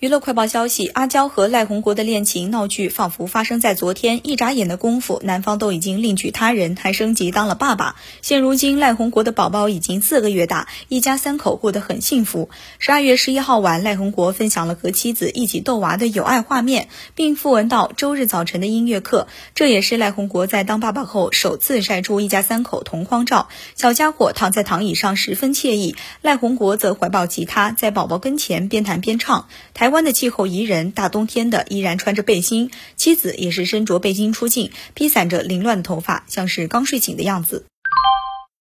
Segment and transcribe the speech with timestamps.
[0.00, 7.96] 娱乐快报消息：阿娇和赖宏国的恋情闹剧仿佛发生在昨天，一眨眼的功夫，男方都已经另娶他人，还升级当了爸爸。
[8.22, 12.48] 现如今，赖宏国的宝宝已经四个月大，一家三口过得很幸福。
[12.78, 19.28] 十二月十一号晚，赖宏国分享了和妻子一起逗娃的有爱画面，并附文到周日早晨的音乐课。
[19.54, 29.46] 这也是赖宏国在当爸爸后首次晒出一家三口同框照，小家伙躺在躺椅上十分惬意，赖宏国则怀抱吉他，在宝宝跟前边弹边唱。
[29.74, 37.64] 台台湾的气候宜人，大冬天的依然穿着背心，妻子也是身着背心出镜，披散着凌乱的头发，像是刚睡醒的样子。